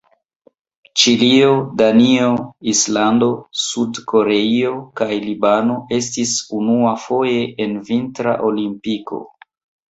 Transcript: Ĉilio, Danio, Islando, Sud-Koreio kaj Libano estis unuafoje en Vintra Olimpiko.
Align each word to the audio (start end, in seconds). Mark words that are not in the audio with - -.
Ĉilio, 1.01 1.49
Danio, 1.81 2.29
Islando, 2.71 3.29
Sud-Koreio 3.65 4.73
kaj 5.03 5.11
Libano 5.29 5.79
estis 6.01 6.35
unuafoje 6.63 7.39
en 7.67 7.81
Vintra 7.93 8.39
Olimpiko. 8.53 9.25